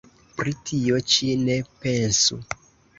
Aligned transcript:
Pri 0.39 0.53
tio 0.69 1.03
ĉi 1.17 1.31
ne 1.45 1.61
pensu! 1.87 2.45